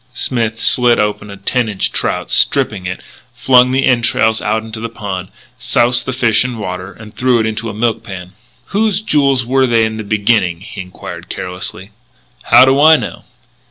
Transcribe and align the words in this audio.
Smith 0.15 0.59
slit 0.59 0.97
open 0.97 1.29
a 1.29 1.37
ten 1.37 1.69
inch 1.69 1.91
trout, 1.91 2.31
stripped 2.31 2.73
it, 2.73 3.01
flung 3.35 3.69
the 3.69 3.85
entrails 3.85 4.41
out 4.41 4.63
into 4.63 4.79
the 4.79 4.89
pond, 4.89 5.29
soused 5.59 6.07
the 6.07 6.11
fish 6.11 6.43
in 6.43 6.57
water, 6.57 6.91
and 6.91 7.13
threw 7.15 7.39
it 7.39 7.45
into 7.45 7.69
a 7.69 7.73
milk 7.75 8.01
pan. 8.01 8.33
"Whose 8.73 8.99
jewels 8.99 9.45
were 9.45 9.67
they 9.67 9.83
in 9.85 9.97
the 9.97 10.03
beginning?" 10.03 10.61
he 10.61 10.81
enquired 10.81 11.29
carelessly. 11.29 11.91
"How 12.45 12.65
do 12.65 12.81
I 12.81 12.95
know?" 12.97 13.25